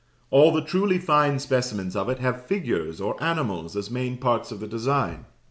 [0.31, 4.59] All the truly fine specimens of it have figures or animals as main parts of
[4.59, 5.25] the design.